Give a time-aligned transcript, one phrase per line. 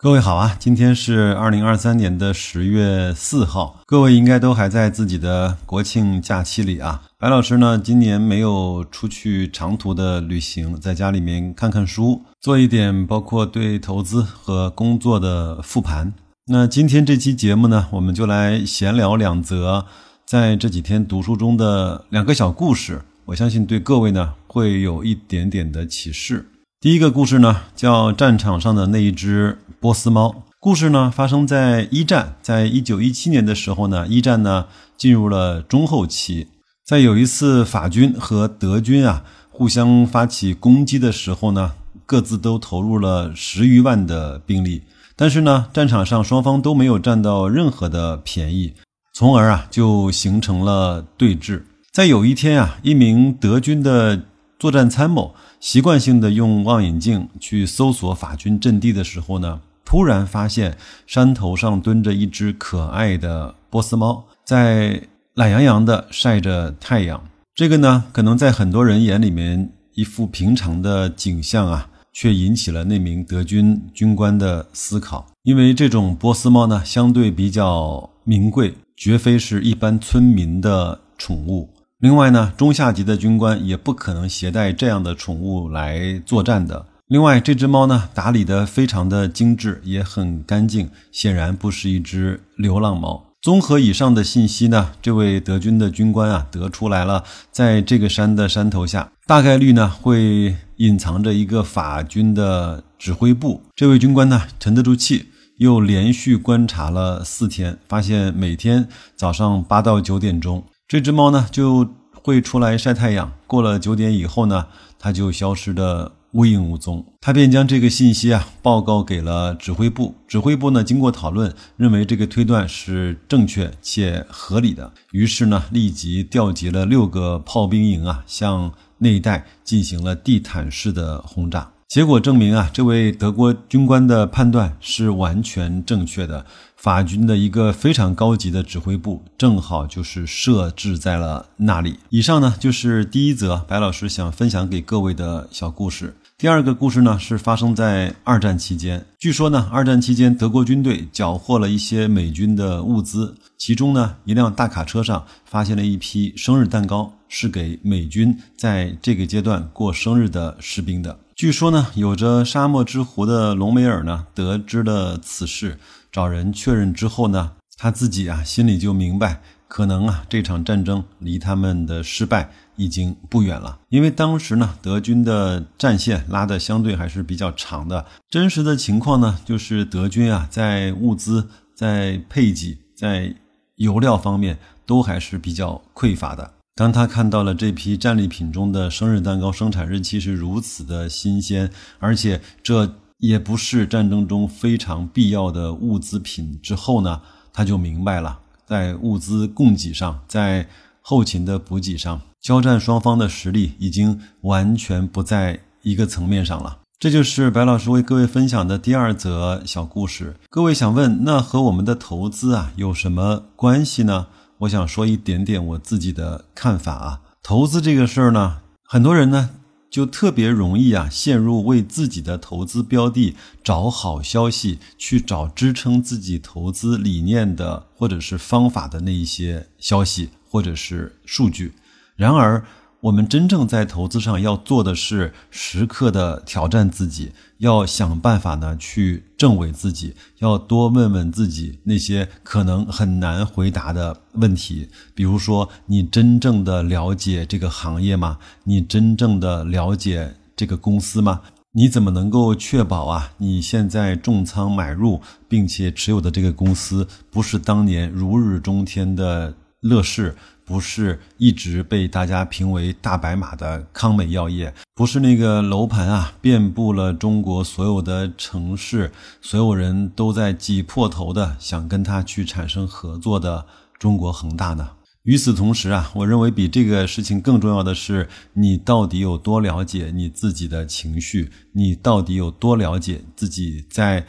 [0.00, 7.02] 各位好啊，今天是二零二三年的十月四号，各位应该都还在自己的国庆假期里啊。
[7.18, 16.14] 白老师呢，今年没有出去长途的旅行，在家里面看看书，做一点包括对投资和工作的复盘。
[16.46, 19.86] 那今天这期节目呢，我们就来闲聊两则
[20.24, 26.46] 在这几天读书中的两个小故事，我相信对各位呢会有一点点的启示。
[26.80, 30.44] 第一个故事呢，叫战场上的那一只波斯猫。
[30.60, 34.66] 故事呢发生在一战，在一九一七年的时候呢，一战呢
[34.96, 36.46] 进入了中后期。
[36.86, 41.72] 在有一次法军和德军啊互相发起攻击的时候呢，
[42.06, 44.82] 各自都投入了十余万的兵力，
[45.16, 48.72] 但是呢，战场上双方都没有占到任何的便宜，
[49.12, 51.60] 从而啊就形成了对峙。
[51.92, 54.22] 在有一天啊，一名德军的
[54.58, 55.34] 作战参谋。
[55.60, 60.76] 习惯性的用望远镜去搜索法军阵地的时候呢，突然发现
[61.06, 65.02] 山头上蹲着一只可爱的波斯猫，在
[65.34, 67.22] 懒洋洋的晒着太阳。
[67.54, 75.26] 这个呢，可能在很多人眼里面一副平常的景象啊，却引起了那名德军军官的思考。
[75.42, 81.68] 因为这种波斯猫呢，相对比较名贵，绝非是一般村民的宠物。
[82.00, 86.86] 另外呢，中下级的军官也不可能携带这样的宠物来作战的。
[87.08, 93.24] 另外，这只猫呢，打理得非常的精致，也很干净，显然不是一只流浪猫。
[93.42, 103.60] 综合以上的信息呢，这位德军的军官啊，得出来了，在这个山的山头下，大概率呢会隐藏着一个法军的指挥部。
[103.74, 110.62] 这位军官呢，沉得住气，又连续观察了四天，发现每天早上八到九点钟。
[110.88, 117.04] 这只猫呢就会出来晒太阳，过了九点以后呢，它就消失的无影无踪。
[117.20, 131.70] 他便将这个信息啊报告给了指挥部，指挥部呢经过讨论，认为这个推断是正确且合理的，于是呢立即调集了六个炮兵营啊，向那一带进行了地毯式的轰炸。
[131.88, 136.44] 结果证明啊，这位德国军官的判断是完全正确的。
[136.76, 141.98] 法军的一个非常高级的指挥部，正好就是设置在了那里。
[142.10, 146.14] 以上呢，就是第一则白老师想分享给各位的小故事。
[146.40, 149.04] 第二个故事呢，是发生在二战期间。
[149.18, 161.18] 据说呢，二战期间德国军队缴获了一些美军的物资，其中呢，一辆大卡车上发现了一批生日蛋糕，是给美军在这个阶段过生日的士兵的。
[161.34, 165.76] 据说呢，有着沙漠之狐的隆美尔呢，得知了此事。
[166.12, 167.50] 找人确认之后呢，
[167.80, 173.78] 他自己啊心里就明白，可能啊这场战争离他们的失败已经不远了。
[173.88, 183.32] 因为当时呢德军的战线拉的相对还是比较长的，真实的情况呢就是德军啊在物资、在配给、在
[183.76, 186.54] 油料方面都还是比较匮乏的。
[186.74, 192.92] 当他看到了这批战利品中的生日蛋糕生产日期是如此的新鲜，而且这。
[193.18, 197.20] 也不是战争中非常必要的物资品之后呢，
[197.58, 198.38] 他就明白了，
[198.68, 200.68] 在物资供给上，在
[201.02, 206.78] 后勤的补给上，交战双方的实力已经完全不在一个层面上了。
[207.00, 210.36] 这就是白老师为各位分享的第二则小故事。
[210.48, 214.28] 各位想问，那和我们的投资啊有什么关系呢？
[214.58, 217.20] 我想说一点点我自己的看法啊。
[217.42, 219.50] 投资这个事儿呢，很多人呢。
[219.90, 223.34] 就特别容易啊，陷入为自己的投资标的
[223.64, 231.72] 找好消息，去找支撑自己投资理念的或者是方法的那一些消息或者是数据。
[232.16, 232.66] 然而，
[233.00, 244.88] 我们真正在投资上要做的是时刻的挑战自己，要想办法呢去证伪自己，要多问问自己那些可能很难回答的问题。
[245.14, 248.38] 比如说，你真正的了解这个行业吗？
[248.64, 251.42] 你真正的了解这个公司吗？
[251.70, 253.30] 你怎么能够确保啊？
[253.36, 260.36] 你现在重仓买入并且持有的这个公司，不是当年如日中天的乐视？
[260.64, 269.10] 不是一直被大家评为大白马的康美药业，不是那个楼盘啊遍布了中国所有的城市，
[269.40, 273.64] 所有人都在挤破头的想跟他去产生合作的
[273.98, 274.90] 中国恒大呢？
[275.22, 281.50] 与此同时啊，我认为比这个事情更重要的是，你到底有多了解你自己的情绪？
[281.72, 284.26] 你到底有多了解自己在？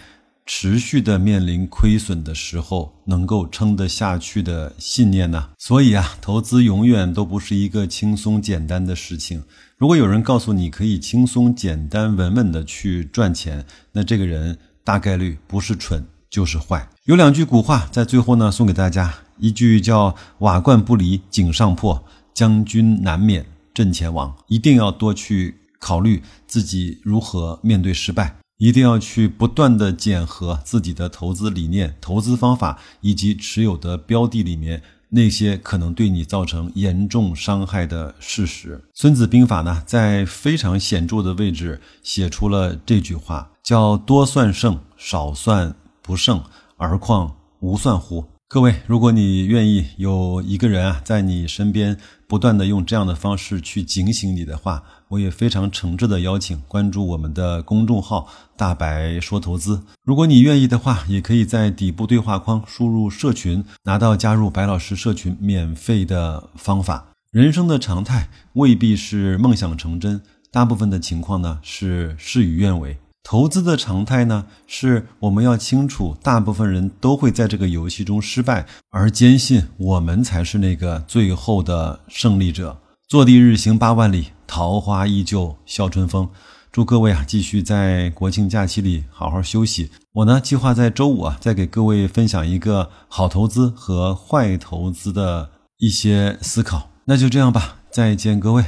[0.52, 5.50] 持续的面临亏损的时候，能够撑得下去的信念呢？
[5.60, 9.44] 所以啊，投资永远都不是一个轻松简单的事情。
[9.78, 14.58] 如果有人告诉你可以轻松简单稳稳的去赚钱，那这个人。
[14.82, 16.90] 大概率不是蠢就是坏。
[17.04, 22.04] 有两句古话在最后呢送给大家，一句叫“瓦罐不离井上破，
[22.34, 28.38] 将军难免阵前亡”，一定要多去考虑自己如何面对失败。
[28.60, 38.84] 一定要去不断的检核自己的投资理念、投资方法以及持有的标的里面那些可能对你造成严重伤害的事实。
[38.94, 46.44] 孙子兵法呢，在非常显著的位置写出了这句话，叫“多算胜，少算不胜，
[46.76, 59.84] 而况无算乎？”各位，如果你愿意有一个人啊，在你身边不断的用这样的方式去警醒你的话，我也非常诚挚的邀请关注我们的公众号“大白说投资”。
[60.04, 67.06] 如果你愿意的话，也可以在底部对话框输入“社群”，拿到加入白老师社群免费的方法。
[67.32, 70.20] 人生的常态未必是梦想成真，
[70.52, 72.98] 大部分的情况呢是事与愿违。
[73.24, 82.78] 投资的常态呢，是我们要清楚，大部分人都会在这个游戏中失败，而坚信我们才是那个最后的胜利者。
[83.08, 86.30] 坐地日行八万里，桃花依旧笑春风。
[86.72, 89.90] 祝各位啊，继续在国庆假期里好好休息。
[90.14, 95.50] 我呢，计划在周五啊，再给各位分享一个好投资和坏投资的
[95.80, 96.92] 一些思考。
[97.06, 98.64] 那就这样吧，再见，各位。